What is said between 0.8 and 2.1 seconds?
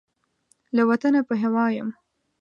وطنه په هوا یم